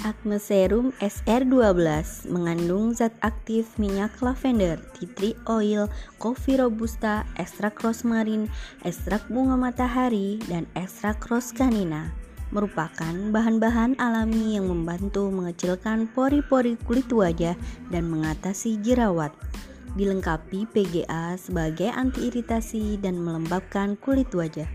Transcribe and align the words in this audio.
Acne 0.00 0.40
Serum 0.40 0.96
SR12 1.04 2.24
mengandung 2.32 2.96
zat 2.96 3.12
aktif 3.20 3.76
minyak 3.76 4.16
lavender, 4.24 4.80
tea 4.96 5.04
tree 5.12 5.36
oil, 5.44 5.92
kopi 6.16 6.56
robusta, 6.56 7.28
ekstrak 7.36 7.76
rosmarin, 7.84 8.48
ekstrak 8.80 9.20
bunga 9.28 9.60
matahari, 9.60 10.40
dan 10.48 10.64
ekstrak 10.72 11.20
roscanina. 11.28 12.08
merupakan 12.50 13.14
bahan-bahan 13.30 13.94
alami 14.02 14.58
yang 14.58 14.66
membantu 14.66 15.30
mengecilkan 15.30 16.10
pori-pori 16.10 16.74
kulit 16.82 17.06
wajah 17.06 17.54
dan 17.94 18.10
mengatasi 18.10 18.82
jerawat. 18.82 19.30
Dilengkapi 19.94 20.66
PGA 20.70 21.38
sebagai 21.38 21.94
anti 21.94 22.26
iritasi 22.26 22.98
dan 22.98 23.22
melembabkan 23.22 23.94
kulit 24.02 24.34
wajah. 24.34 24.66